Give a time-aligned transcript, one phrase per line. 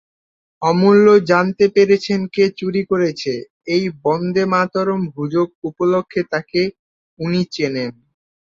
[0.61, 3.33] অমূল্য জানতে পেরেছেন কে চুরি করেছে,
[3.67, 6.61] এই বন্দেমাতরমের হুজুক উপলক্ষে তাকে
[7.19, 7.91] উনি চেনেন।